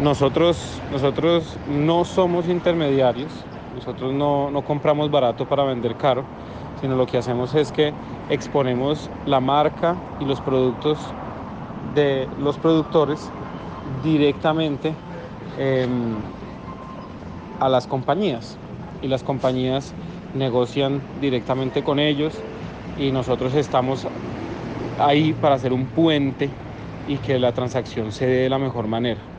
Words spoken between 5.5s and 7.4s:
vender caro, sino lo que